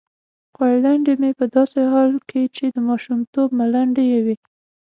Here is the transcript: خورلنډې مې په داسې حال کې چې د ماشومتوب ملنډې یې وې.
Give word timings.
خورلنډې 0.53 1.13
مې 1.21 1.31
په 1.39 1.45
داسې 1.55 1.81
حال 1.91 2.11
کې 2.29 2.41
چې 2.55 2.65
د 2.75 2.77
ماشومتوب 2.89 3.47
ملنډې 3.59 4.03
یې 4.11 4.19
وې. 4.25 4.35